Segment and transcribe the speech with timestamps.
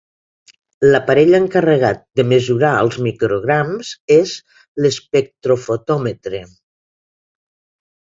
[0.95, 4.35] L'aparell encarregat de mesurar els micrograms és
[4.85, 6.45] l'espectrofotòmetre.